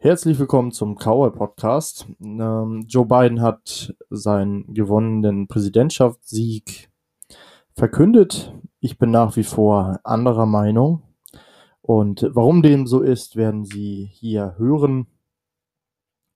Herzlich 0.00 0.38
willkommen 0.38 0.70
zum 0.70 0.94
Cowboy 0.94 1.32
Podcast. 1.32 2.06
Ähm, 2.20 2.84
Joe 2.86 3.04
Biden 3.04 3.42
hat 3.42 3.92
seinen 4.10 4.72
gewonnenen 4.72 5.48
Präsidentschaftssieg 5.48 6.88
verkündet. 7.74 8.54
Ich 8.78 8.98
bin 8.98 9.10
nach 9.10 9.34
wie 9.34 9.42
vor 9.42 9.98
anderer 10.04 10.46
Meinung. 10.46 11.02
Und 11.82 12.30
warum 12.30 12.62
dem 12.62 12.86
so 12.86 13.00
ist, 13.00 13.34
werden 13.34 13.64
Sie 13.64 14.08
hier 14.12 14.54
hören. 14.56 15.08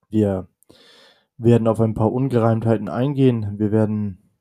Wir 0.09 0.49
werden 1.37 1.69
auf 1.69 1.81
ein 1.81 1.95
paar 1.95 2.13
Ungereimtheiten 2.13 2.89
eingehen. 2.89 3.61
Wir 3.61 3.71
werden 3.71 4.33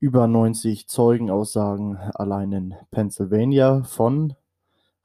über 0.00 0.26
90 0.26 0.88
Zeugenaussagen 0.88 1.96
allein 1.96 2.52
in 2.52 2.74
Pennsylvania 2.90 3.82
von 3.84 4.34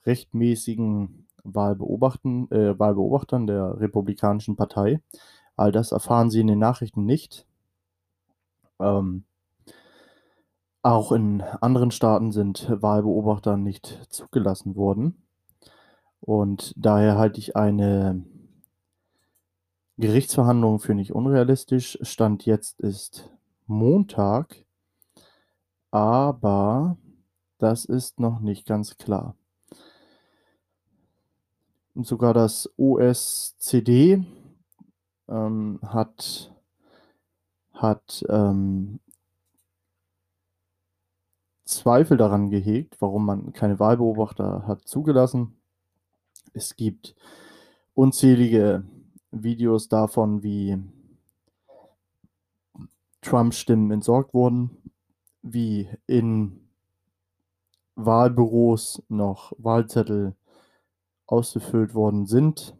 rechtmäßigen 0.05 1.27
Wahlbeobachtern, 1.43 2.49
äh, 2.51 2.77
Wahlbeobachtern 2.77 3.47
der 3.47 3.79
Republikanischen 3.79 4.55
Partei. 4.55 4.99
All 5.55 5.71
das 5.71 5.91
erfahren 5.91 6.29
Sie 6.29 6.41
in 6.41 6.47
den 6.47 6.59
Nachrichten 6.59 7.05
nicht. 7.05 7.45
Ähm, 8.79 9.23
auch 10.81 11.11
in 11.11 11.41
anderen 11.61 11.91
Staaten 11.91 12.31
sind 12.31 12.67
Wahlbeobachter 12.69 13.55
nicht 13.55 14.07
zugelassen 14.09 14.75
worden. 14.75 15.21
Und 16.21 16.73
daher 16.75 17.17
halte 17.17 17.39
ich 17.39 17.55
eine 17.55 18.23
Gerichtsverhandlungen 19.97 20.79
für 20.79 20.95
nicht 20.95 21.13
unrealistisch. 21.13 21.97
Stand 22.01 22.45
jetzt 22.45 22.79
ist 22.79 23.29
Montag, 23.67 24.65
aber 25.91 26.97
das 27.57 27.85
ist 27.85 28.19
noch 28.19 28.39
nicht 28.39 28.65
ganz 28.65 28.97
klar. 28.97 29.35
Und 31.93 32.07
sogar 32.07 32.33
das 32.33 32.69
OSCD 32.77 34.23
ähm, 35.27 35.79
hat, 35.83 36.53
hat 37.73 38.25
ähm, 38.29 38.99
Zweifel 41.65 42.17
daran 42.17 42.49
gehegt, 42.49 42.97
warum 42.99 43.25
man 43.25 43.53
keine 43.53 43.79
Wahlbeobachter 43.79 44.67
hat 44.67 44.87
zugelassen. 44.87 45.61
Es 46.53 46.75
gibt 46.75 47.15
unzählige 47.93 48.83
Videos 49.31 49.87
davon, 49.87 50.43
wie 50.43 50.77
Trump-Stimmen 53.21 53.91
entsorgt 53.91 54.33
wurden, 54.33 54.71
wie 55.41 55.89
in 56.07 56.67
Wahlbüros 57.95 59.03
noch 59.09 59.53
Wahlzettel 59.57 60.35
ausgefüllt 61.27 61.93
worden 61.93 62.25
sind. 62.25 62.75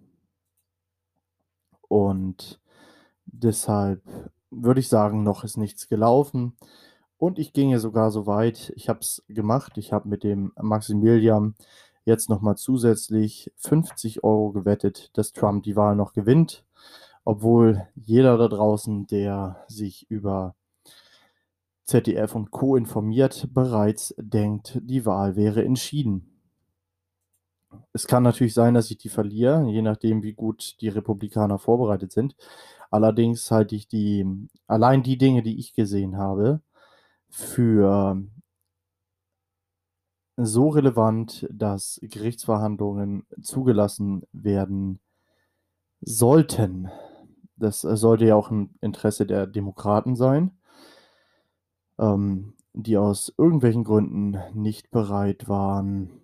Und 1.88 2.60
deshalb 3.26 4.02
würde 4.50 4.80
ich 4.80 4.90
sagen, 4.90 5.24
noch 5.24 5.44
ist 5.44 5.58
nichts 5.58 5.88
gelaufen. 5.88 6.56
Und 7.18 7.38
ich 7.38 7.54
ginge 7.54 7.80
sogar 7.80 8.12
so 8.12 8.26
weit, 8.26 8.74
ich 8.76 8.90
habe 8.90 9.00
es 9.00 9.24
gemacht, 9.28 9.78
ich 9.78 9.94
habe 9.94 10.10
mit 10.10 10.24
dem 10.24 10.52
Maximilian 10.60 11.56
jetzt 12.06 12.30
nochmal 12.30 12.58
zusätzlich 12.58 13.52
50 13.58 14.24
Euro 14.24 14.52
gewettet, 14.52 15.12
dass 15.18 15.34
Trump 15.34 15.64
die 15.64 15.76
Wahl 15.76 15.96
noch 15.96 16.14
gewinnt, 16.14 16.66
obwohl 17.24 17.88
jeder 17.96 18.38
da 18.38 18.48
draußen, 18.48 19.08
der 19.08 19.64
sich 19.68 20.10
über 20.10 20.56
ZDF 21.86 22.36
und 22.36 22.52
Co 22.52 22.76
informiert, 22.76 23.50
bereits 23.54 24.16
denkt, 24.18 24.80
die 24.84 25.06
Wahl 25.06 25.36
wäre 25.36 25.64
entschieden. 25.64 26.28
Es 27.94 28.08
kann 28.08 28.24
natürlich 28.24 28.54
sein, 28.54 28.74
dass 28.74 28.92
ich 28.92 28.98
die 28.98 29.10
verliere, 29.10 29.70
je 29.70 29.82
nachdem, 29.82 30.24
wie 30.24 30.34
gut 30.34 30.76
die 30.82 30.90
Republikaner 30.90 31.60
vorbereitet 31.60 32.12
sind. 32.12 32.36
Allerdings 32.90 33.50
halte 33.52 33.76
ich 33.76 33.88
die, 33.88 34.26
allein 34.68 35.04
die 35.04 35.18
Dinge, 35.18 35.44
die 35.44 35.58
ich 35.60 35.74
gesehen 35.74 36.18
habe, 36.18 36.62
für 37.30 38.22
so 40.38 40.70
relevant, 40.70 41.48
dass 41.52 42.00
Gerichtsverhandlungen 42.02 43.26
zugelassen 43.42 44.24
werden 44.32 45.00
sollten. 46.02 46.90
Das 47.56 47.82
sollte 47.82 48.26
ja 48.26 48.36
auch 48.36 48.50
im 48.50 48.72
Interesse 48.82 49.26
der 49.26 49.46
Demokraten 49.46 50.16
sein, 50.16 50.52
ähm, 52.00 52.54
die 52.74 52.98
aus 52.98 53.34
irgendwelchen 53.38 53.84
Gründen 53.84 54.38
nicht 54.54 54.90
bereit 54.90 55.48
waren, 55.48 56.22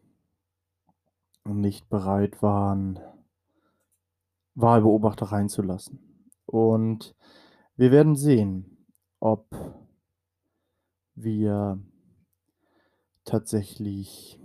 nicht 1.46 1.90
bereit 1.90 2.42
waren, 2.42 3.00
Wahlbeobachter 4.56 5.28
reinzulassen. 5.28 6.00
Und 6.46 7.16
wir 7.76 7.92
werden 7.92 8.16
sehen, 8.16 8.78
ob 9.20 9.46
wir 11.14 11.80
tatsächlich 13.28 14.40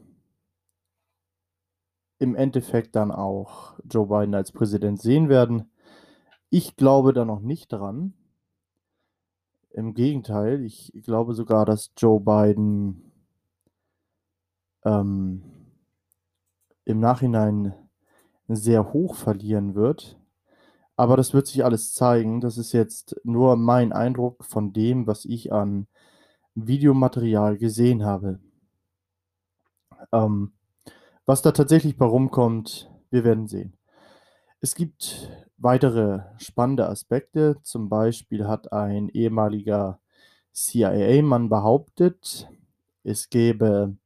im 2.18 2.36
Endeffekt 2.36 2.94
dann 2.94 3.10
auch 3.10 3.74
Joe 3.90 4.06
Biden 4.06 4.34
als 4.34 4.52
Präsident 4.52 5.00
sehen 5.00 5.28
werden. 5.28 5.70
Ich 6.50 6.76
glaube 6.76 7.12
da 7.12 7.24
noch 7.24 7.40
nicht 7.40 7.72
dran. 7.72 8.14
Im 9.70 9.94
Gegenteil, 9.94 10.62
ich 10.62 10.92
glaube 11.02 11.34
sogar, 11.34 11.64
dass 11.64 11.92
Joe 11.96 12.20
Biden 12.20 13.10
ähm, 14.84 15.42
im 16.84 17.00
Nachhinein 17.00 17.74
sehr 18.48 18.92
hoch 18.92 19.14
verlieren 19.14 19.74
wird. 19.74 20.18
Aber 20.96 21.16
das 21.16 21.32
wird 21.32 21.46
sich 21.46 21.64
alles 21.64 21.94
zeigen. 21.94 22.40
Das 22.40 22.58
ist 22.58 22.72
jetzt 22.72 23.16
nur 23.24 23.56
mein 23.56 23.92
Eindruck 23.92 24.44
von 24.44 24.72
dem, 24.72 25.06
was 25.06 25.24
ich 25.24 25.52
an 25.52 25.86
Videomaterial 26.54 27.56
gesehen 27.56 28.04
habe. 28.04 28.38
Ähm, 30.12 30.52
was 31.26 31.42
da 31.42 31.52
tatsächlich 31.52 31.96
bei 31.96 32.06
rumkommt, 32.06 32.90
wir 33.10 33.24
werden 33.24 33.46
sehen. 33.48 33.74
Es 34.60 34.74
gibt 34.74 35.30
weitere 35.58 36.22
spannende 36.38 36.88
Aspekte. 36.88 37.58
Zum 37.62 37.88
Beispiel 37.88 38.46
hat 38.48 38.72
ein 38.72 39.08
ehemaliger 39.10 40.00
CIA-Mann 40.52 41.48
behauptet, 41.48 42.48
es 43.04 43.30
gäbe 43.30 43.96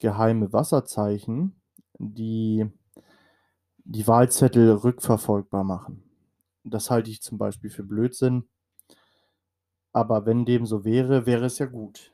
geheime 0.00 0.52
Wasserzeichen, 0.52 1.56
die 1.98 2.66
die 3.84 4.08
Wahlzettel 4.08 4.72
rückverfolgbar 4.72 5.62
machen. 5.62 6.02
Das 6.64 6.90
halte 6.90 7.10
ich 7.10 7.22
zum 7.22 7.38
Beispiel 7.38 7.70
für 7.70 7.84
Blödsinn. 7.84 8.44
Aber 9.94 10.26
wenn 10.26 10.44
dem 10.44 10.66
so 10.66 10.84
wäre, 10.84 11.24
wäre 11.24 11.46
es 11.46 11.58
ja 11.58 11.64
gut. 11.64 12.11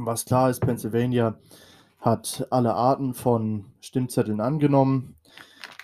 Was 0.00 0.24
klar 0.24 0.48
ist, 0.48 0.60
Pennsylvania 0.60 1.38
hat 1.98 2.46
alle 2.50 2.74
Arten 2.74 3.14
von 3.14 3.64
Stimmzetteln 3.80 4.40
angenommen. 4.40 5.16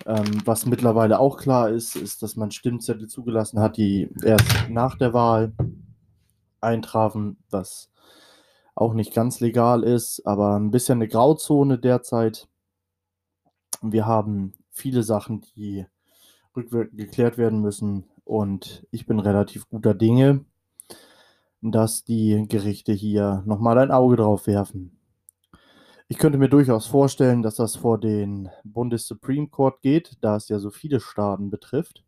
Ähm, 0.06 0.40
was 0.44 0.66
mittlerweile 0.66 1.19
auch 1.19 1.37
klar 1.37 1.69
ist, 1.70 1.96
ist, 1.96 2.22
dass 2.22 2.37
man 2.37 2.52
Stimmzettel 2.52 3.08
zugelassen 3.08 3.58
hat, 3.58 3.76
die 3.76 4.08
erst 4.22 4.69
nach 4.69 4.96
der 4.96 5.12
Wahl 5.14 5.52
eintrafen, 6.61 7.38
was 7.50 7.90
auch 8.76 8.94
nicht 8.94 9.14
ganz 9.14 9.40
legal 9.40 9.82
ist, 9.82 10.25
aber 10.25 10.60
ein 10.60 10.70
bisschen 10.70 10.99
eine 10.99 11.08
Grauzone 11.08 11.78
derzeit. 11.78 12.49
Wir 13.82 14.06
haben 14.06 14.52
viele 14.70 15.02
Sachen, 15.02 15.40
die 15.56 15.87
rückwirkend 16.56 16.99
geklärt 16.99 17.37
werden 17.37 17.60
müssen. 17.60 18.05
Und 18.25 18.87
ich 18.93 19.06
bin 19.06 19.19
relativ 19.19 19.69
guter 19.69 19.93
Dinge, 19.93 20.44
dass 21.72 22.05
die 22.05 22.46
Gerichte 22.49 22.93
hier 22.93 23.43
nochmal 23.46 23.78
ein 23.78 23.90
Auge 23.90 24.16
drauf 24.16 24.46
werfen. 24.46 24.99
Ich 26.08 26.19
könnte 26.19 26.38
mir 26.38 26.49
durchaus 26.50 26.87
vorstellen, 26.87 27.43
dass 27.43 27.56
das 27.56 27.76
vor 27.76 27.99
den 27.99 28.50
Bundes-Supreme 28.64 29.49
Court 29.49 29.81
geht, 29.81 30.19
da 30.20 30.37
es 30.37 30.49
ja 30.49 30.58
so 30.58 30.70
viele 30.70 31.00
Staaten 31.00 31.50
betrifft. 31.50 32.05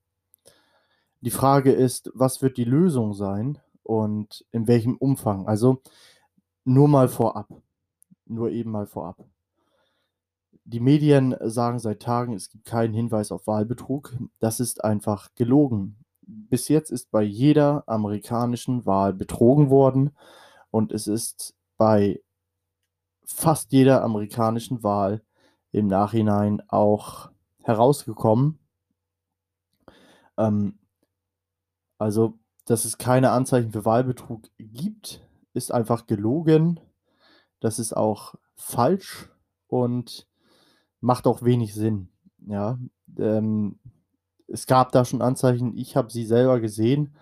Die 1.22 1.30
Frage 1.30 1.72
ist, 1.72 2.10
was 2.14 2.42
wird 2.42 2.58
die 2.58 2.64
Lösung 2.64 3.14
sein 3.14 3.58
und 3.82 4.44
in 4.52 4.68
welchem 4.68 4.96
Umfang? 4.96 5.48
Also 5.48 5.82
nur 6.64 6.88
mal 6.88 7.08
vorab. 7.08 7.48
Nur 8.26 8.50
eben 8.50 8.70
mal 8.70 8.86
vorab. 8.86 9.24
Die 10.64 10.80
Medien 10.80 11.34
sagen 11.40 11.78
seit 11.78 12.02
Tagen, 12.02 12.34
es 12.34 12.50
gibt 12.50 12.64
keinen 12.64 12.92
Hinweis 12.92 13.32
auf 13.32 13.46
Wahlbetrug. 13.46 14.16
Das 14.40 14.60
ist 14.60 14.84
einfach 14.84 15.34
gelogen. 15.36 15.96
Bis 16.26 16.68
jetzt 16.68 16.90
ist 16.90 17.10
bei 17.10 17.22
jeder 17.22 17.84
amerikanischen 17.86 18.84
Wahl 18.84 19.12
betrogen 19.14 19.70
worden 19.70 20.16
und 20.70 20.92
es 20.92 21.06
ist 21.06 21.54
bei 21.76 22.20
fast 23.24 23.72
jeder 23.72 24.02
amerikanischen 24.02 24.82
Wahl 24.82 25.22
im 25.72 25.86
Nachhinein 25.86 26.62
auch 26.68 27.30
herausgekommen. 27.62 28.58
Ähm, 30.36 30.78
also, 31.98 32.38
dass 32.66 32.84
es 32.84 32.98
keine 32.98 33.30
Anzeichen 33.30 33.72
für 33.72 33.84
Wahlbetrug 33.84 34.48
gibt, 34.58 35.26
ist 35.54 35.72
einfach 35.72 36.06
gelogen. 36.06 36.80
Das 37.60 37.78
ist 37.78 37.96
auch 37.96 38.34
falsch 38.54 39.30
und 39.68 40.28
macht 41.00 41.26
auch 41.26 41.42
wenig 41.42 41.74
Sinn. 41.74 42.08
Ja, 42.46 42.78
ähm, 43.18 43.78
es 44.48 44.66
gab 44.66 44.92
da 44.92 45.04
schon 45.04 45.22
Anzeichen, 45.22 45.76
ich 45.76 45.96
habe 45.96 46.10
sie 46.10 46.24
selber 46.24 46.60
gesehen. 46.60 47.16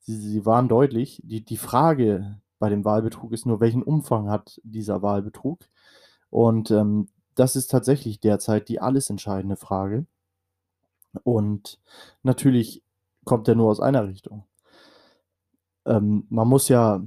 Sie, 0.00 0.16
sie 0.16 0.46
waren 0.46 0.68
deutlich. 0.68 1.20
Die, 1.24 1.44
die 1.44 1.56
Frage 1.56 2.40
bei 2.58 2.68
dem 2.68 2.84
Wahlbetrug 2.84 3.32
ist 3.32 3.46
nur, 3.46 3.60
welchen 3.60 3.82
Umfang 3.82 4.30
hat 4.30 4.60
dieser 4.64 5.02
Wahlbetrug? 5.02 5.60
Und 6.30 6.70
ähm, 6.70 7.08
das 7.34 7.56
ist 7.56 7.68
tatsächlich 7.68 8.20
derzeit 8.20 8.68
die 8.68 8.80
alles 8.80 9.10
entscheidende 9.10 9.56
Frage. 9.56 10.06
Und 11.24 11.80
natürlich 12.22 12.82
kommt 13.24 13.48
er 13.48 13.54
nur 13.54 13.70
aus 13.70 13.80
einer 13.80 14.06
Richtung. 14.06 14.44
Ähm, 15.86 16.26
man 16.28 16.48
muss 16.48 16.68
ja 16.68 17.02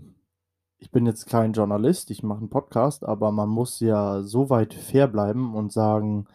ich 0.82 0.90
bin 0.90 1.06
jetzt 1.06 1.28
kein 1.28 1.54
Journalist, 1.54 2.10
ich 2.10 2.24
mache 2.24 2.40
einen 2.40 2.50
Podcast, 2.50 3.06
aber 3.06 3.32
man 3.32 3.48
muss 3.48 3.80
ja 3.80 4.24
so 4.24 4.50
weit 4.50 4.74
fair 4.74 5.08
bleiben 5.08 5.54
und 5.54 5.72
sagen, 5.72 6.28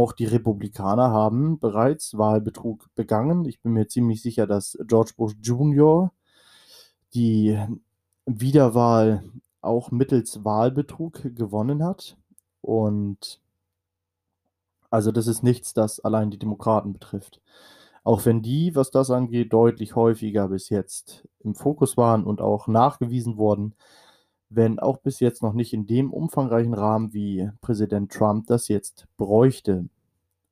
auch 0.00 0.12
die 0.12 0.24
Republikaner 0.24 1.10
haben 1.10 1.58
bereits 1.58 2.16
Wahlbetrug 2.16 2.88
begangen. 2.94 3.44
Ich 3.44 3.60
bin 3.60 3.72
mir 3.72 3.86
ziemlich 3.86 4.22
sicher, 4.22 4.46
dass 4.46 4.78
George 4.86 5.12
Bush 5.14 5.34
Jr. 5.42 6.10
die 7.12 7.58
Wiederwahl 8.24 9.22
auch 9.60 9.90
mittels 9.90 10.42
Wahlbetrug 10.42 11.20
gewonnen 11.36 11.84
hat. 11.84 12.16
Und 12.62 13.42
also 14.88 15.12
das 15.12 15.26
ist 15.26 15.42
nichts, 15.42 15.74
das 15.74 16.00
allein 16.00 16.30
die 16.30 16.38
Demokraten 16.38 16.94
betrifft. 16.94 17.42
Auch 18.02 18.24
wenn 18.24 18.40
die, 18.40 18.74
was 18.74 18.90
das 18.90 19.10
angeht, 19.10 19.52
deutlich 19.52 19.96
häufiger 19.96 20.48
bis 20.48 20.70
jetzt 20.70 21.28
im 21.40 21.54
Fokus 21.54 21.98
waren 21.98 22.24
und 22.24 22.40
auch 22.40 22.68
nachgewiesen 22.68 23.36
wurden, 23.36 23.74
wenn 24.50 24.80
auch 24.80 24.98
bis 24.98 25.20
jetzt 25.20 25.42
noch 25.42 25.54
nicht 25.54 25.72
in 25.72 25.86
dem 25.86 26.12
umfangreichen 26.12 26.74
Rahmen, 26.74 27.14
wie 27.14 27.50
Präsident 27.60 28.12
Trump 28.12 28.48
das 28.48 28.68
jetzt 28.68 29.06
bräuchte, 29.16 29.88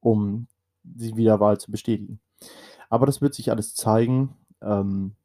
um 0.00 0.46
die 0.84 1.16
Wiederwahl 1.16 1.58
zu 1.58 1.70
bestätigen. 1.70 2.20
Aber 2.88 3.06
das 3.06 3.20
wird 3.20 3.34
sich 3.34 3.50
alles 3.50 3.74
zeigen. 3.74 4.36
Ähm, 4.62 5.16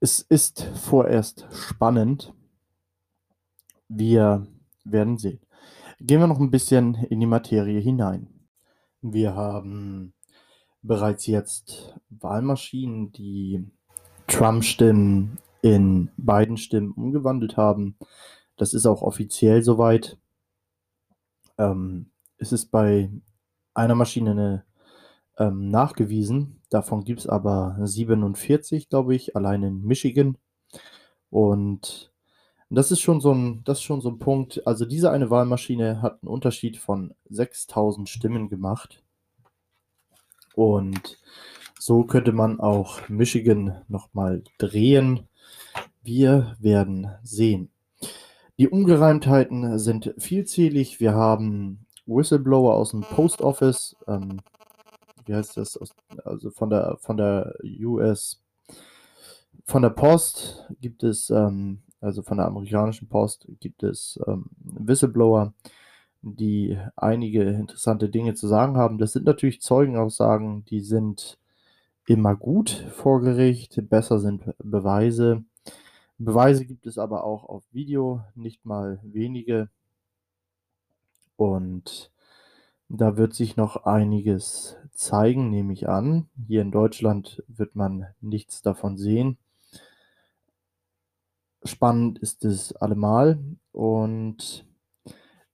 es 0.00 0.20
ist 0.20 0.62
vorerst 0.74 1.46
spannend. 1.50 2.34
Wir 3.88 4.46
werden 4.84 5.16
sehen. 5.16 5.40
Gehen 6.00 6.20
wir 6.20 6.26
noch 6.26 6.40
ein 6.40 6.50
bisschen 6.50 6.94
in 6.94 7.20
die 7.20 7.26
Materie 7.26 7.80
hinein. 7.80 8.28
Wir 9.00 9.34
haben 9.34 10.12
bereits 10.82 11.26
jetzt 11.26 11.98
Wahlmaschinen, 12.10 13.12
die 13.12 13.64
Trump-Stimmen 14.26 15.38
in 15.64 16.10
beiden 16.18 16.58
Stimmen 16.58 16.92
umgewandelt 16.92 17.56
haben. 17.56 17.96
Das 18.58 18.74
ist 18.74 18.84
auch 18.84 19.00
offiziell 19.00 19.62
soweit. 19.62 20.18
Ähm, 21.56 22.10
es 22.36 22.52
ist 22.52 22.66
bei 22.66 23.10
einer 23.72 23.94
Maschine 23.94 24.32
eine, 24.32 24.64
ähm, 25.38 25.70
nachgewiesen. 25.70 26.60
Davon 26.68 27.04
gibt 27.04 27.20
es 27.20 27.26
aber 27.26 27.78
47, 27.80 28.90
glaube 28.90 29.14
ich, 29.14 29.36
allein 29.36 29.62
in 29.62 29.82
Michigan. 29.82 30.36
Und 31.30 32.12
das 32.68 32.90
ist 32.90 33.00
schon 33.00 33.22
so 33.22 33.32
ein, 33.32 33.64
das 33.64 33.78
ist 33.78 33.84
schon 33.84 34.02
so 34.02 34.10
ein 34.10 34.18
Punkt. 34.18 34.66
Also 34.66 34.84
diese 34.84 35.10
eine 35.10 35.30
Wahlmaschine 35.30 36.02
hat 36.02 36.22
einen 36.22 36.28
Unterschied 36.28 36.76
von 36.76 37.14
6000 37.30 38.06
Stimmen 38.06 38.50
gemacht. 38.50 39.02
Und 40.54 41.18
so 41.78 42.04
könnte 42.04 42.32
man 42.32 42.60
auch 42.60 43.08
Michigan 43.08 43.82
nochmal 43.88 44.44
drehen. 44.58 45.26
Wir 46.04 46.54
werden 46.60 47.08
sehen. 47.22 47.70
Die 48.58 48.68
Ungereimtheiten 48.68 49.78
sind 49.78 50.14
vielzählig. 50.18 51.00
Wir 51.00 51.14
haben 51.14 51.86
Whistleblower 52.04 52.74
aus 52.74 52.90
dem 52.90 53.00
Post 53.00 53.40
Office, 53.40 53.96
ähm, 54.06 54.42
wie 55.24 55.34
heißt 55.34 55.56
das, 55.56 55.78
aus, 55.78 55.94
also 56.26 56.50
von 56.50 56.68
der, 56.68 56.98
von 57.00 57.16
der 57.16 57.54
US, 57.80 58.42
von 59.64 59.80
der 59.80 59.88
Post 59.88 60.68
gibt 60.78 61.02
es, 61.04 61.30
ähm, 61.30 61.78
also 62.02 62.22
von 62.22 62.36
der 62.36 62.48
amerikanischen 62.48 63.08
Post 63.08 63.48
gibt 63.60 63.82
es 63.82 64.20
ähm, 64.26 64.44
Whistleblower, 64.58 65.54
die 66.20 66.78
einige 66.96 67.44
interessante 67.44 68.10
Dinge 68.10 68.34
zu 68.34 68.46
sagen 68.46 68.76
haben. 68.76 68.98
Das 68.98 69.12
sind 69.12 69.24
natürlich 69.24 69.62
Zeugenaussagen, 69.62 70.66
die 70.66 70.80
sind 70.80 71.38
immer 72.06 72.36
gut 72.36 72.86
vor 72.92 73.22
Gericht, 73.22 73.88
besser 73.88 74.18
sind 74.18 74.42
Beweise. 74.58 75.44
Beweise 76.18 76.64
gibt 76.64 76.86
es 76.86 76.98
aber 76.98 77.24
auch 77.24 77.44
auf 77.44 77.64
Video, 77.72 78.22
nicht 78.34 78.64
mal 78.64 79.00
wenige. 79.02 79.68
Und 81.36 82.12
da 82.88 83.16
wird 83.16 83.34
sich 83.34 83.56
noch 83.56 83.84
einiges 83.84 84.76
zeigen, 84.92 85.50
nehme 85.50 85.72
ich 85.72 85.88
an. 85.88 86.28
Hier 86.46 86.62
in 86.62 86.70
Deutschland 86.70 87.42
wird 87.48 87.74
man 87.74 88.06
nichts 88.20 88.62
davon 88.62 88.96
sehen. 88.96 89.38
Spannend 91.64 92.18
ist 92.18 92.44
es 92.44 92.76
allemal 92.76 93.38
und 93.72 94.66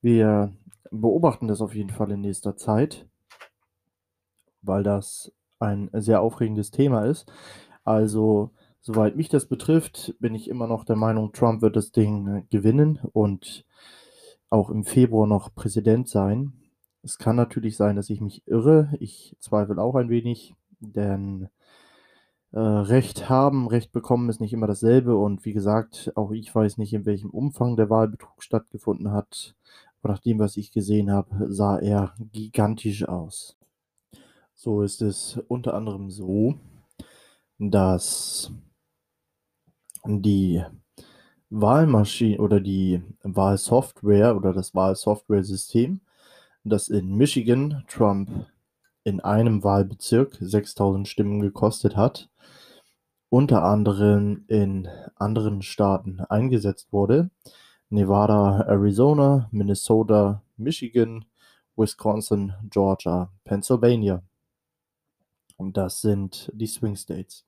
wir 0.03 0.53
beobachten 0.91 1.49
das 1.49 1.61
auf 1.61 1.75
jeden 1.75 1.91
Fall 1.91 2.11
in 2.11 2.21
nächster 2.21 2.57
Zeit, 2.57 3.07
weil 4.61 4.83
das 4.83 5.33
ein 5.59 5.89
sehr 5.93 6.21
aufregendes 6.21 6.71
Thema 6.71 7.05
ist. 7.07 7.31
Also, 7.85 8.51
soweit 8.81 9.17
mich 9.17 9.29
das 9.29 9.47
betrifft, 9.47 10.15
bin 10.21 10.35
ich 10.35 10.49
immer 10.49 10.67
noch 10.67 10.85
der 10.85 10.97
Meinung, 10.97 11.33
Trump 11.33 11.63
wird 11.63 11.77
das 11.77 11.93
Ding 11.93 12.27
äh, 12.27 12.43
gewinnen 12.51 13.01
und 13.13 13.65
auch 14.49 14.71
im 14.71 14.85
Februar 14.85 15.27
noch 15.27 15.55
Präsident 15.55 16.09
sein. 16.09 16.53
Es 17.03 17.19
kann 17.19 17.37
natürlich 17.37 17.77
sein, 17.77 17.97
dass 17.97 18.11
ich 18.11 18.21
mich 18.21 18.47
irre. 18.47 18.93
Ich 18.99 19.37
zweifle 19.39 19.81
auch 19.81 19.95
ein 19.95 20.11
wenig, 20.11 20.55
denn 20.81 21.49
äh, 22.53 22.59
Recht 22.59 23.29
haben, 23.29 23.69
Recht 23.69 23.93
bekommen 23.93 24.29
ist 24.29 24.41
nicht 24.41 24.53
immer 24.53 24.67
dasselbe. 24.67 25.17
Und 25.17 25.45
wie 25.45 25.53
gesagt, 25.53 26.13
auch 26.17 26.33
ich 26.33 26.55
weiß 26.55 26.79
nicht, 26.79 26.93
in 26.93 27.07
welchem 27.07 27.31
Umfang 27.31 27.77
der 27.77 27.91
Wahlbetrug 27.91 28.43
stattgefunden 28.43 29.13
hat, 29.13 29.55
nach 30.03 30.19
dem, 30.19 30.39
was 30.39 30.57
ich 30.57 30.73
gesehen 30.73 31.11
habe, 31.11 31.53
sah 31.53 31.79
er 31.79 32.15
gigantisch 32.33 33.07
aus. 33.07 33.57
So 34.55 34.83
ist 34.83 35.03
es 35.03 35.41
unter 35.49 35.75
anderem 35.75 36.11
so, 36.11 36.55
dass 37.59 38.53
die 40.07 40.63
Wahlmaschine 41.51 42.39
oder 42.39 42.61
die 42.61 43.03
Wahlsoftware 43.23 44.37
oder 44.37 44.53
das 44.53 44.75
Wahlsoftware-System, 44.75 46.01
das 46.65 46.89
in 46.89 47.17
Michigan 47.17 47.85
Trump 47.89 48.31
in 49.05 49.21
einem 49.21 49.65
Wahlbezirk 49.65 50.37
6000 50.41 51.09
Stimmen 51.09 51.41
gekostet 51.41 51.97
hat, 51.97 52.29
unter 53.29 53.65
anderem 53.65 54.45
in 54.49 54.89
anderen 55.17 55.63
Staaten 55.63 56.21
eingesetzt 56.21 56.93
wurde. 56.93 57.31
Nevada, 57.89 58.61
Arizona, 58.69 59.49
Minnesota, 59.51 60.43
Michigan, 60.57 61.25
Wisconsin, 61.77 62.53
Georgia, 62.69 63.33
Pennsylvania. 63.45 64.23
Und 65.57 65.77
das 65.77 66.01
sind 66.01 66.51
die 66.55 66.67
Swing 66.67 66.97
States. 66.97 67.45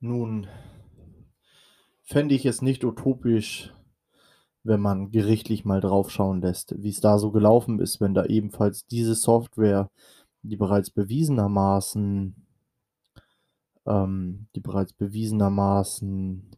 Nun 0.00 0.46
fände 2.02 2.34
ich 2.34 2.44
es 2.46 2.60
nicht 2.60 2.84
utopisch, 2.84 3.72
wenn 4.62 4.80
man 4.80 5.10
gerichtlich 5.10 5.64
mal 5.64 5.80
draufschauen 5.80 6.40
lässt, 6.40 6.74
wie 6.82 6.90
es 6.90 7.00
da 7.00 7.18
so 7.18 7.30
gelaufen 7.30 7.78
ist, 7.80 8.00
wenn 8.00 8.14
da 8.14 8.24
ebenfalls 8.24 8.86
diese 8.86 9.14
Software, 9.14 9.90
die 10.42 10.56
bereits 10.56 10.90
bewiesenermaßen, 10.90 12.46
ähm, 13.86 14.46
die 14.54 14.60
bereits 14.60 14.92
bewiesenermaßen 14.92 16.50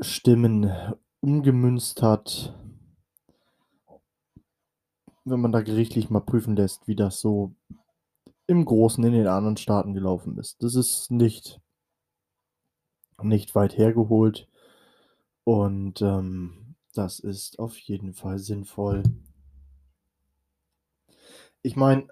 Stimmen 0.00 0.70
umgemünzt 1.20 2.02
hat, 2.02 2.54
wenn 5.24 5.40
man 5.40 5.52
da 5.52 5.60
gerichtlich 5.62 6.08
mal 6.08 6.20
prüfen 6.20 6.56
lässt, 6.56 6.86
wie 6.86 6.94
das 6.94 7.20
so 7.20 7.54
im 8.48 8.64
Großen 8.64 9.04
in 9.04 9.12
den 9.12 9.28
anderen 9.28 9.58
Staaten 9.58 9.94
gelaufen 9.94 10.36
ist. 10.38 10.62
Das 10.62 10.74
ist 10.74 11.10
nicht, 11.10 11.60
nicht 13.22 13.54
weit 13.54 13.76
hergeholt 13.76 14.48
und 15.44 16.02
ähm, 16.02 16.74
das 16.94 17.20
ist 17.20 17.58
auf 17.58 17.78
jeden 17.78 18.14
Fall 18.14 18.38
sinnvoll. 18.38 19.02
Ich 21.62 21.76
meine, 21.76 22.08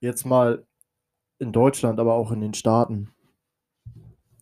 jetzt 0.00 0.24
mal 0.24 0.64
in 1.40 1.52
Deutschland, 1.52 1.98
aber 1.98 2.14
auch 2.14 2.30
in 2.30 2.40
den 2.40 2.54
Staaten, 2.54 3.10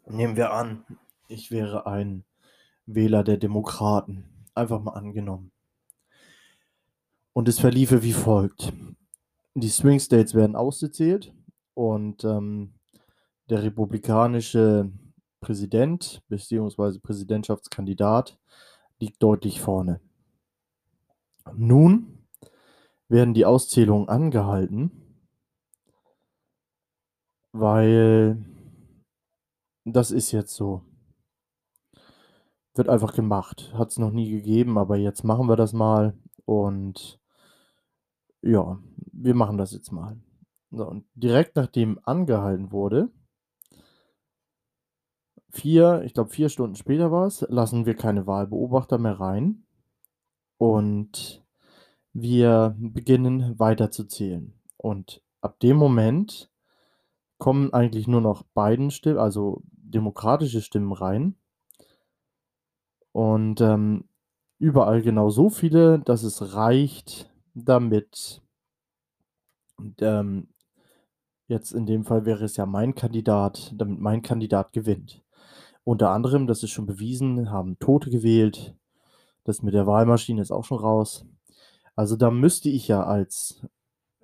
nehmen 0.06 0.36
wir 0.36 0.52
an, 0.52 0.84
ich 1.28 1.50
wäre 1.50 1.86
ein 1.86 2.24
Wähler 2.84 3.24
der 3.24 3.38
Demokraten. 3.38 4.46
Einfach 4.54 4.80
mal 4.80 4.92
angenommen. 4.92 5.50
Und 7.32 7.48
es 7.48 7.58
verliefe 7.58 8.02
wie 8.02 8.12
folgt. 8.12 8.72
Die 9.58 9.70
Swing 9.70 9.98
States 9.98 10.34
werden 10.34 10.54
ausgezählt 10.54 11.32
und 11.72 12.24
ähm, 12.24 12.74
der 13.48 13.62
republikanische 13.62 14.92
Präsident 15.40 16.22
bzw. 16.28 16.98
Präsidentschaftskandidat 16.98 18.38
liegt 19.00 19.22
deutlich 19.22 19.62
vorne. 19.62 20.02
Nun 21.54 22.26
werden 23.08 23.32
die 23.32 23.46
Auszählungen 23.46 24.10
angehalten, 24.10 24.90
weil 27.52 28.44
das 29.86 30.10
ist 30.10 30.32
jetzt 30.32 30.54
so. 30.54 30.82
Wird 32.74 32.90
einfach 32.90 33.14
gemacht. 33.14 33.72
Hat 33.72 33.88
es 33.88 33.98
noch 33.98 34.10
nie 34.10 34.28
gegeben, 34.28 34.76
aber 34.76 34.98
jetzt 34.98 35.24
machen 35.24 35.48
wir 35.48 35.56
das 35.56 35.72
mal 35.72 36.12
und 36.44 37.18
ja, 38.42 38.78
wir 39.12 39.34
machen 39.34 39.58
das 39.58 39.72
jetzt 39.72 39.92
mal. 39.92 40.18
So, 40.70 40.86
und 40.86 41.04
direkt 41.14 41.56
nachdem 41.56 41.98
angehalten 42.04 42.72
wurde, 42.72 43.10
vier, 45.50 46.02
ich 46.04 46.14
glaube 46.14 46.30
vier 46.30 46.48
Stunden 46.48 46.76
später 46.76 47.10
war 47.10 47.26
es, 47.26 47.46
lassen 47.48 47.86
wir 47.86 47.94
keine 47.94 48.26
Wahlbeobachter 48.26 48.98
mehr 48.98 49.18
rein 49.18 49.64
und 50.58 51.44
wir 52.12 52.74
beginnen 52.78 53.58
weiter 53.58 53.90
zu 53.90 54.04
zählen. 54.04 54.54
Und 54.76 55.22
ab 55.40 55.60
dem 55.60 55.76
Moment 55.76 56.50
kommen 57.38 57.72
eigentlich 57.72 58.08
nur 58.08 58.20
noch 58.20 58.42
beiden 58.42 58.90
Stimmen, 58.90 59.18
also 59.18 59.62
demokratische 59.72 60.62
Stimmen 60.62 60.92
rein 60.92 61.36
und 63.12 63.60
ähm, 63.60 64.04
überall 64.58 65.02
genau 65.02 65.30
so 65.30 65.48
viele, 65.48 65.98
dass 66.00 66.22
es 66.22 66.54
reicht, 66.54 67.30
damit 67.56 68.42
ähm, 70.00 70.48
jetzt 71.48 71.72
in 71.72 71.86
dem 71.86 72.04
Fall 72.04 72.26
wäre 72.26 72.44
es 72.44 72.56
ja 72.56 72.66
mein 72.66 72.94
Kandidat, 72.94 73.72
damit 73.74 73.98
mein 73.98 74.22
Kandidat 74.22 74.72
gewinnt. 74.72 75.22
Unter 75.84 76.10
anderem, 76.10 76.46
das 76.46 76.62
ist 76.62 76.70
schon 76.70 76.86
bewiesen, 76.86 77.50
haben 77.50 77.78
Tote 77.78 78.10
gewählt. 78.10 78.74
Das 79.44 79.62
mit 79.62 79.74
der 79.74 79.86
Wahlmaschine 79.86 80.42
ist 80.42 80.50
auch 80.50 80.64
schon 80.64 80.78
raus. 80.78 81.24
Also 81.94 82.16
da 82.16 82.30
müsste 82.30 82.68
ich 82.68 82.88
ja 82.88 83.04
als 83.04 83.62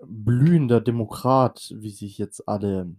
blühender 0.04 0.80
Demokrat, 0.80 1.72
wie 1.76 1.90
sich 1.90 2.18
jetzt 2.18 2.48
alle, 2.48 2.94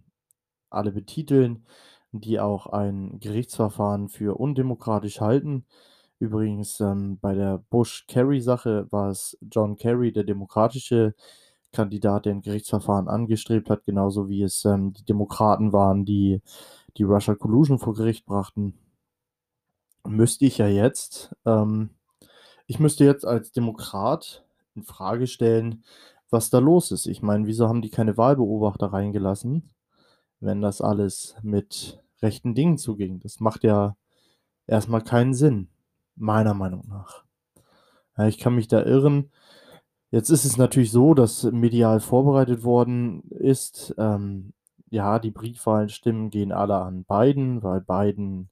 alle 0.70 0.90
betiteln, 0.92 1.66
die 2.12 2.40
auch 2.40 2.66
ein 2.66 3.20
Gerichtsverfahren 3.20 4.08
für 4.08 4.38
undemokratisch 4.40 5.20
halten. 5.20 5.66
Übrigens, 6.24 6.80
ähm, 6.80 7.18
bei 7.20 7.34
der 7.34 7.58
Bush-Kerry-Sache 7.68 8.86
war 8.90 9.10
es 9.10 9.36
John 9.42 9.76
Kerry, 9.76 10.10
der 10.10 10.24
demokratische 10.24 11.14
Kandidat, 11.70 12.24
der 12.24 12.32
ein 12.32 12.40
Gerichtsverfahren 12.40 13.08
angestrebt 13.08 13.68
hat, 13.68 13.84
genauso 13.84 14.30
wie 14.30 14.42
es 14.42 14.64
ähm, 14.64 14.94
die 14.94 15.04
Demokraten 15.04 15.74
waren, 15.74 16.06
die 16.06 16.40
die 16.96 17.02
Russia 17.02 17.34
Collusion 17.34 17.78
vor 17.78 17.92
Gericht 17.92 18.24
brachten. 18.24 18.72
Müsste 20.06 20.46
ich 20.46 20.56
ja 20.56 20.66
jetzt, 20.66 21.36
ähm, 21.44 21.90
ich 22.66 22.78
müsste 22.78 23.04
jetzt 23.04 23.26
als 23.26 23.52
Demokrat 23.52 24.46
in 24.74 24.82
Frage 24.82 25.26
stellen, 25.26 25.84
was 26.30 26.48
da 26.48 26.58
los 26.58 26.90
ist. 26.90 27.06
Ich 27.06 27.20
meine, 27.20 27.46
wieso 27.46 27.68
haben 27.68 27.82
die 27.82 27.90
keine 27.90 28.16
Wahlbeobachter 28.16 28.86
reingelassen, 28.94 29.74
wenn 30.40 30.62
das 30.62 30.80
alles 30.80 31.36
mit 31.42 32.02
rechten 32.22 32.54
Dingen 32.54 32.78
zuging. 32.78 33.20
Das 33.20 33.40
macht 33.40 33.62
ja 33.62 33.96
erstmal 34.66 35.02
keinen 35.02 35.34
Sinn, 35.34 35.68
meiner 36.16 36.54
Meinung 36.54 36.84
nach. 36.88 37.24
Ja, 38.16 38.26
ich 38.26 38.38
kann 38.38 38.54
mich 38.54 38.68
da 38.68 38.82
irren. 38.82 39.30
Jetzt 40.10 40.30
ist 40.30 40.44
es 40.44 40.56
natürlich 40.56 40.92
so, 40.92 41.14
dass 41.14 41.42
medial 41.44 42.00
vorbereitet 42.00 42.62
worden 42.62 43.22
ist. 43.30 43.94
Ähm, 43.98 44.52
ja, 44.90 45.18
die 45.18 45.32
Briefwahlstimmen 45.32 46.30
gehen 46.30 46.52
alle 46.52 46.76
an 46.76 47.04
Biden, 47.04 47.62
weil 47.62 47.80
Biden 47.80 48.50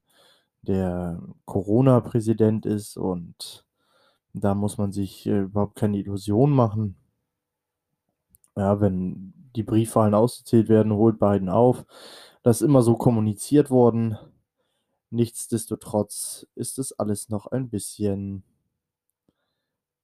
der 0.62 1.22
Corona-Präsident 1.44 2.66
ist 2.66 2.96
und 2.96 3.64
da 4.32 4.54
muss 4.54 4.78
man 4.78 4.92
sich 4.92 5.26
äh, 5.26 5.42
überhaupt 5.42 5.76
keine 5.76 5.98
Illusion 5.98 6.50
machen. 6.50 6.96
Ja, 8.56 8.80
wenn 8.80 9.32
die 9.56 9.62
Briefwahlen 9.62 10.14
ausgezählt 10.14 10.68
werden, 10.68 10.92
holt 10.92 11.18
Biden 11.18 11.48
auf. 11.48 11.84
Das 12.42 12.60
ist 12.60 12.66
immer 12.66 12.82
so 12.82 12.96
kommuniziert 12.96 13.70
worden. 13.70 14.18
Nichtsdestotrotz 15.12 16.46
ist 16.54 16.78
es 16.78 16.98
alles 16.98 17.28
noch 17.28 17.46
ein 17.46 17.68
bisschen 17.68 18.44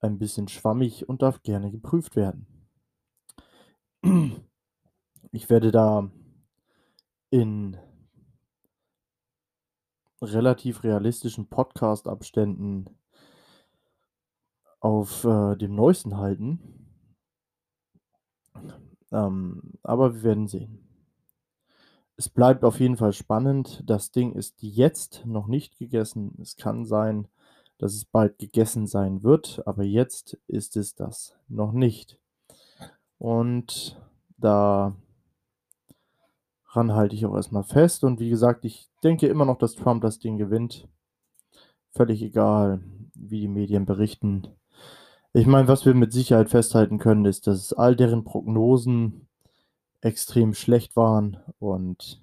ein 0.00 0.18
bisschen 0.18 0.48
schwammig 0.48 1.08
und 1.08 1.22
darf 1.22 1.42
gerne 1.42 1.70
geprüft 1.70 2.14
werden. 2.14 2.46
Ich 5.32 5.50
werde 5.50 5.70
da 5.70 6.10
in 7.30 7.76
relativ 10.20 10.84
realistischen 10.84 11.48
Podcast-Abständen 11.48 12.90
auf 14.80 15.24
äh, 15.24 15.56
dem 15.56 15.74
Neuesten 15.74 16.16
halten. 16.18 16.60
Ähm, 19.10 19.72
aber 19.82 20.14
wir 20.14 20.22
werden 20.22 20.48
sehen. 20.48 20.87
Es 22.20 22.28
bleibt 22.28 22.64
auf 22.64 22.80
jeden 22.80 22.96
Fall 22.96 23.12
spannend. 23.12 23.84
Das 23.86 24.10
Ding 24.10 24.32
ist 24.32 24.56
jetzt 24.60 25.24
noch 25.24 25.46
nicht 25.46 25.78
gegessen. 25.78 26.36
Es 26.42 26.56
kann 26.56 26.84
sein, 26.84 27.28
dass 27.78 27.94
es 27.94 28.04
bald 28.04 28.38
gegessen 28.38 28.88
sein 28.88 29.22
wird, 29.22 29.62
aber 29.66 29.84
jetzt 29.84 30.36
ist 30.48 30.76
es 30.76 30.96
das 30.96 31.36
noch 31.46 31.70
nicht. 31.70 32.18
Und 33.18 34.02
daran 34.36 34.96
halte 36.74 37.14
ich 37.14 37.24
auch 37.24 37.36
erstmal 37.36 37.62
fest. 37.62 38.02
Und 38.02 38.18
wie 38.18 38.30
gesagt, 38.30 38.64
ich 38.64 38.90
denke 39.04 39.28
immer 39.28 39.44
noch, 39.44 39.58
dass 39.58 39.76
Trump 39.76 40.02
das 40.02 40.18
Ding 40.18 40.38
gewinnt. 40.38 40.88
Völlig 41.92 42.20
egal, 42.20 42.80
wie 43.14 43.42
die 43.42 43.48
Medien 43.48 43.86
berichten. 43.86 44.48
Ich 45.32 45.46
meine, 45.46 45.68
was 45.68 45.86
wir 45.86 45.94
mit 45.94 46.12
Sicherheit 46.12 46.50
festhalten 46.50 46.98
können, 46.98 47.26
ist, 47.26 47.46
dass 47.46 47.72
all 47.72 47.94
deren 47.94 48.24
Prognosen 48.24 49.27
extrem 50.00 50.54
schlecht 50.54 50.96
waren 50.96 51.38
und 51.58 52.22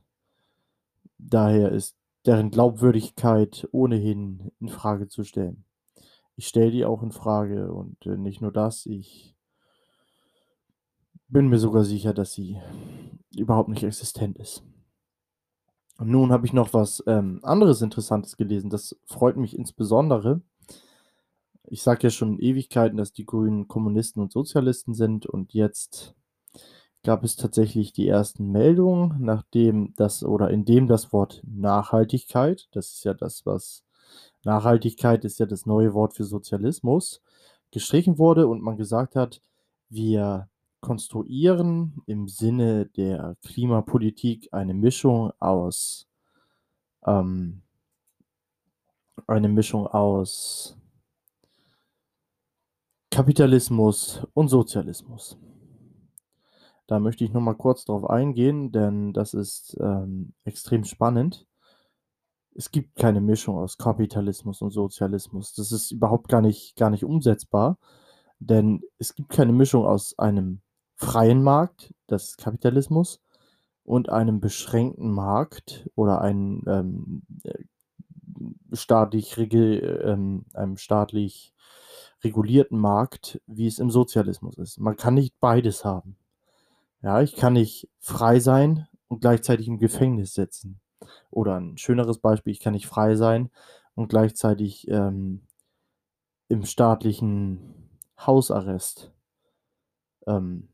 daher 1.17 1.72
ist 1.72 1.96
deren 2.25 2.51
Glaubwürdigkeit 2.51 3.67
ohnehin 3.72 4.51
in 4.60 4.70
Frage 4.70 5.08
zu 5.08 5.24
stellen. 5.24 5.65
Ich 6.36 6.48
stelle 6.48 6.72
die 6.72 6.86
auch 6.86 7.03
in 7.03 7.12
Frage 7.12 7.72
und, 7.72 8.05
äh, 8.05 8.17
nicht 8.17 8.41
nur 8.41 8.51
das, 8.51 8.86
ich 8.86 9.36
bin 11.27 11.48
mir 11.48 11.60
sogar 11.60 11.84
sicher, 11.84 12.13
dass 12.13 12.34
sie 12.34 12.60
überhaupt 13.36 13.70
nicht 13.70 13.84
existent 13.84 14.38
ist. 14.38 14.63
Und 15.98 16.10
nun 16.10 16.32
habe 16.32 16.46
ich 16.46 16.53
noch 16.53 16.74
was, 16.74 17.03
ähm, 17.08 17.39
anderes 17.44 17.82
Interessantes 17.82 18.36
gelesen. 18.38 18.70
Das 18.70 18.98
freut 19.05 19.38
mich 19.38 19.58
insbesondere. 19.58 20.41
Ich 21.63 21.82
sage 21.82 22.03
ja 22.03 22.10
schon 22.10 22.38
Ewigkeiten, 22.39 22.98
dass 22.98 23.13
die 23.13 23.25
Grünen 23.25 23.67
Kommunisten 23.67 24.22
und 24.22 24.32
Sozialisten 24.32 24.94
sind 24.94 25.25
und 25.25 25.53
jetzt 25.53 26.15
gab 27.05 27.24
es 27.24 27.38
tatsächlich 27.38 27.93
die 27.93 28.07
ersten 28.07 28.51
Meldungen, 28.51 29.15
nachdem 29.19 29.93
das 29.95 30.24
oder 30.24 30.50
indem 30.50 30.88
das 30.88 31.13
Wort 31.13 31.41
Nachhaltigkeit, 31.45 32.67
das 32.71 32.93
ist 32.93 33.05
ja 33.05 33.13
das, 33.13 33.45
was 33.45 33.85
Nachhaltigkeit 34.43 35.24
ist 35.24 35.39
ja 35.39 35.45
das 35.45 35.65
neue 35.65 35.93
Wort 35.93 36.15
für 36.15 36.25
Sozialismus, 36.25 37.21
gestrichen 37.71 38.17
wurde 38.17 38.47
und 38.47 38.62
man 38.62 38.75
gesagt 38.75 39.15
hat, 39.15 39.41
wir 39.89 40.50
konstruieren 40.81 42.01
im 42.07 42.27
Sinne 42.27 42.88
der 42.88 43.38
Klimapolitik 43.45 44.50
eine 44.51 44.74
Mischung 44.74 45.31
aus 45.39 46.07
ähm, 47.05 47.62
eine 49.27 49.47
Mischung 49.47 49.88
aus 49.88 50.75
Kapitalismus 53.12 54.25
und 54.33 54.50
Sozialismus. 54.50 55.38
Da 56.88 57.00
möchte 57.00 57.24
ich 57.24 57.34
noch 57.34 57.42
mal 57.42 57.56
kurz 57.56 57.86
drauf 57.86 58.10
eingehen, 58.10 58.72
denn 58.72 59.13
das 59.13 59.34
ist, 59.34 59.77
ähm, 59.80 60.34
extrem 60.44 60.84
spannend. 60.84 61.48
Es 62.56 62.72
gibt 62.72 62.96
keine 62.96 63.22
Mischung 63.22 63.58
aus 63.58 63.77
Kapitalismus 63.77 64.62
und 64.62 64.72
Sozialismus. 64.72 65.54
Das 65.54 65.72
ist 65.72 65.92
überhaupt 65.92 66.30
gar 66.30 66.42
nicht 66.42 66.75
gar 66.77 66.89
nicht 66.89 67.04
umsetzbar, 67.04 67.77
denn 68.39 68.82
es 68.98 69.15
gibt 69.15 69.30
keine 69.30 69.51
Mischung 69.54 69.86
aus 69.86 70.18
einem 70.20 70.62
freien 70.96 71.44
Markt, 71.44 71.94
das 72.08 72.25
ist 72.30 72.38
Kapitalismus, 72.38 73.22
und 73.84 74.10
einem 74.10 74.39
beschränkten 74.42 75.12
Markt 75.12 75.89
oder 75.96 76.22
einem, 76.22 76.63
ähm, 76.68 77.22
äh, 77.44 77.63
staatlich 78.74 79.38
ähm, 79.38 80.46
einem 80.54 80.77
staatlich 80.77 81.54
regulierten 82.24 82.80
Markt, 82.80 83.42
wie 83.48 83.68
es 83.68 83.80
im 83.80 83.92
Sozialismus 83.92 84.58
ist. 84.58 84.80
Man 84.80 84.98
kann 84.98 85.13
nicht 85.13 85.39
beides 85.39 85.86
haben. 85.86 86.18
Ja, 87.05 87.21
ich 87.21 87.35
kann 87.35 87.53
nicht 87.53 87.88
frei 88.00 88.39
sein 88.39 88.88
und 89.09 89.21
gleichzeitig 89.21 89.67
im 89.67 89.77
Gefängnis 89.77 90.33
sitzen. 90.33 90.79
Oder 91.29 91.59
ein 91.59 91.77
schöneres 91.77 92.17
Beispiel, 92.17 92.51
ich 92.51 92.59
kann 92.59 92.74
nicht 92.74 92.88
frei 92.88 93.15
sein 93.15 93.51
und 93.93 94.07
gleichzeitig, 94.09 94.88
ähm, 94.88 95.45
im 96.47 96.65
staatlichen 96.65 98.00
Hausarrest 98.17 99.13
ähm 100.25 100.69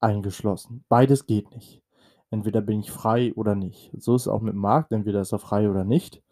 eingeschlossen. 0.00 0.84
Beides 0.90 1.24
geht 1.24 1.50
nicht. 1.52 1.82
Entweder 2.30 2.60
bin 2.60 2.80
ich 2.80 2.90
frei 2.90 3.32
oder 3.34 3.54
nicht. 3.54 3.90
So 3.98 4.16
ist 4.16 4.22
es 4.22 4.28
auch 4.28 4.42
mit 4.42 4.52
dem 4.52 4.60
Markt, 4.60 4.92
entweder 4.92 5.22
ist 5.22 5.32
er 5.32 5.38
frei 5.38 5.70
oder 5.70 5.84
nicht. 5.84 6.22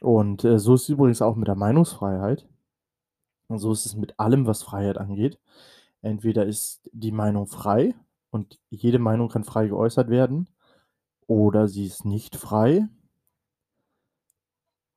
Und, 0.00 0.44
äh, 0.44 0.58
so 0.58 0.74
ist 0.74 0.84
es 0.84 0.88
übrigens 0.88 1.20
auch 1.20 1.36
mit 1.36 1.48
der 1.48 1.56
Meinungsfreiheit. 1.56 2.48
Und 3.48 3.58
so 3.58 3.70
ist 3.72 3.84
es 3.84 3.96
mit 3.96 4.18
allem, 4.18 4.46
was 4.46 4.62
Freiheit 4.62 4.96
angeht. 4.96 5.38
Entweder 6.02 6.46
ist 6.46 6.88
die 6.92 7.12
Meinung 7.12 7.46
frei 7.46 7.94
und 8.30 8.58
jede 8.70 8.98
Meinung 8.98 9.28
kann 9.28 9.44
frei 9.44 9.68
geäußert 9.68 10.10
werden 10.10 10.48
oder 11.26 11.68
sie 11.68 11.86
ist 11.86 12.04
nicht 12.04 12.36
frei 12.36 12.88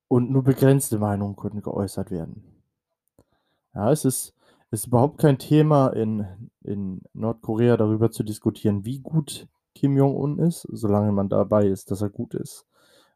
und 0.07 0.31
nur 0.31 0.43
begrenzte 0.43 0.97
Meinungen 0.97 1.35
können 1.35 1.61
geäußert 1.61 2.11
werden. 2.11 2.43
Ja, 3.73 3.91
es 3.91 4.05
ist 4.05 4.33
ist 4.71 4.87
überhaupt 4.87 5.19
kein 5.19 5.37
Thema 5.37 5.89
in 5.89 6.25
in 6.63 7.01
Nordkorea 7.13 7.77
darüber 7.77 8.11
zu 8.11 8.23
diskutieren, 8.23 8.85
wie 8.85 8.99
gut 8.99 9.47
Kim 9.75 9.97
Jong-un 9.97 10.39
ist, 10.39 10.67
solange 10.71 11.11
man 11.11 11.29
dabei 11.29 11.67
ist, 11.67 11.91
dass 11.91 12.01
er 12.01 12.09
gut 12.09 12.33
ist. 12.33 12.65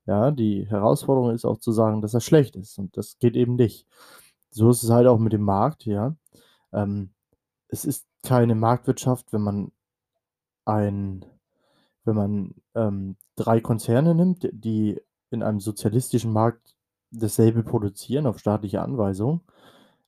Ja, 0.06 0.32
die 0.32 0.66
Herausforderung 0.68 1.32
ist 1.34 1.46
auch 1.46 1.60
zu 1.60 1.72
sagen, 1.72 2.02
dass 2.02 2.14
er 2.14 2.22
schlecht 2.22 2.56
ist 2.56 2.78
und 2.80 2.98
das 2.98 3.18
geht 3.20 3.36
eben 3.36 3.56
nicht. 3.56 3.88
So 4.52 4.70
ist 4.70 4.84
es 4.84 4.90
halt 4.92 5.08
auch 5.08 5.20
mit 5.20 5.34
dem 5.34 5.44
Markt, 5.44 5.86
ja. 5.86 6.16
Ähm, 6.74 7.12
es 7.70 7.86
ist 7.86 8.08
keine 8.24 8.56
Marktwirtschaft, 8.56 9.32
wenn 9.34 9.42
man 9.42 9.72
ein 10.66 11.26
wenn 12.06 12.16
man, 12.16 12.56
ähm, 12.76 13.18
3 13.38 13.62
Konzerne 13.62 14.16
nimmt, 14.16 14.50
die 14.54 15.02
in 15.32 15.44
einem 15.44 15.60
sozialistischen 15.62 16.34
Markt 16.34 16.76
dasselbe 17.12 17.64
produzieren 17.64 18.28
auf 18.28 18.40
staatliche 18.40 18.82
Anweisung. 18.82 19.42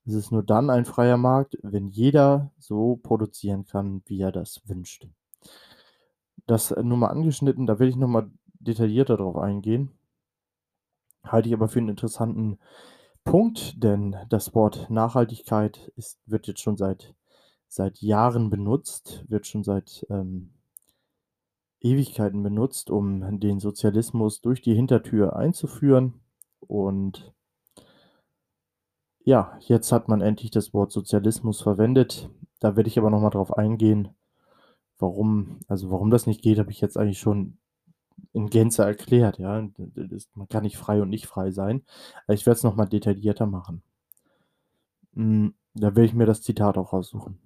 Es 0.05 0.13
ist 0.15 0.31
nur 0.31 0.43
dann 0.43 0.69
ein 0.71 0.85
freier 0.85 1.17
Markt, 1.17 1.57
wenn 1.63 1.89
jeder 1.89 2.51
so 2.59 2.97
produzieren 3.03 3.65
kann, 3.65 4.03
wie 4.07 4.21
er 4.21 4.31
das 4.33 4.61
wünscht. 4.67 5.07
Das 6.47 6.71
nur 6.81 6.97
mal 6.97 7.07
angeschnitten, 7.09 7.65
da 7.67 7.77
will 7.79 7.87
ich 7.89 7.95
noch 7.95 8.07
mal 8.07 8.29
detaillierter 8.59 9.17
drauf 9.17 9.37
eingehen. 9.37 9.91
Halte 11.23 11.49
ich 11.49 11.53
aber 11.53 11.67
für 11.67 11.79
'n 11.79 11.87
interessanten 11.89 12.57
Punkt, 13.23 13.83
denn 13.83 14.15
das 14.29 14.55
Wort 14.55 14.89
Nachhaltigkeit 14.89 15.91
ist 15.95 16.19
wird 16.25 16.47
jetzt 16.47 16.61
schon 16.61 16.77
seit 16.77 17.13
seit 17.73 18.01
Jahren 18.01 18.49
benutzt, 18.49 19.25
wird 19.29 19.47
schon 19.47 19.63
seit, 19.63 20.05
ähm 20.09 20.51
Ewigkeiten 21.81 22.43
benutzt, 22.43 22.91
um 22.91 23.39
den 23.39 23.59
Sozialismus 23.59 24.41
durch 24.41 24.61
die 24.61 24.75
Hintertür 24.75 25.35
einzuführen 25.35 26.13
und 26.59 27.33
ja, 29.23 29.57
jetzt 29.61 29.91
hat 29.91 30.07
man 30.07 30.21
endlich 30.21 30.51
das 30.51 30.73
Wort 30.73 30.91
Sozialismus 30.91 31.61
verwendet. 31.61 32.29
Da 32.59 32.75
werde 32.75 32.87
ich 32.87 32.97
aber 32.97 33.09
noch 33.09 33.21
mal 33.21 33.29
drauf 33.29 33.57
eingehen, 33.57 34.09
warum 34.99 35.59
also, 35.67 35.91
warum 35.91 36.11
das 36.11 36.27
nicht 36.27 36.41
geht, 36.41 36.59
habe 36.59 36.71
ich 36.71 36.81
jetzt 36.81 36.97
eigentlich 36.97 37.19
schon 37.19 37.57
in 38.33 38.49
Gänze 38.49 38.83
erklärt, 38.83 39.39
ja. 39.39 39.67
Man 40.35 40.49
kann 40.49 40.63
nicht 40.63 40.77
frei 40.77 41.01
und 41.01 41.09
nicht 41.09 41.27
frei 41.27 41.51
sein. 41.51 41.83
Ich 42.27 42.45
werde 42.45 42.57
es 42.57 42.63
noch 42.63 42.75
mal 42.75 42.85
detaillierter 42.85 43.47
machen. 43.47 43.81
Hm, 45.15 45.53
da 45.73 45.87
werde 45.87 46.05
ich 46.05 46.13
mir 46.13 46.25
das 46.25 46.41
Zitat 46.41 46.77
auch 46.77 46.93
raussuchen. 46.93 47.39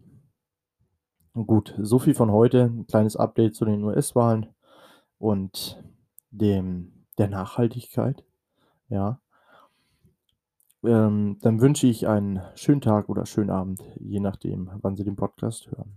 Gut, 1.36 1.76
so 1.82 2.00
viel 2.00 2.14
von 2.16 2.32
heute. 2.32 2.62
'N 2.74 2.88
kleines 2.88 3.18
Update 3.18 3.56
zu 3.56 3.66
den 3.66 3.84
US-Wahlen 3.84 4.46
und 5.20 5.84
dem 6.32 6.94
der 7.18 7.28
Nachhaltigkeit, 7.30 8.24
ja. 8.90 9.20
Ähm, 10.84 11.38
dann 11.42 11.62
wünsche 11.62 11.88
ich 11.88 12.08
einen 12.08 12.42
schönen 12.56 12.82
Tag 12.82 13.08
oder 13.10 13.26
schönen 13.26 13.50
Abend, 13.50 13.82
je 14.00 14.20
nachdem, 14.20 14.70
wann 14.82 14.96
Sie 14.96 15.04
den 15.04 15.16
Podcast 15.16 15.72
hören. 15.72 15.94